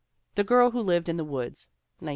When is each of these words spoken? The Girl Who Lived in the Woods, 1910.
The 0.33 0.43
Girl 0.43 0.71
Who 0.71 0.79
Lived 0.81 1.09
in 1.09 1.17
the 1.17 1.23
Woods, 1.23 1.67
1910. 1.99 2.09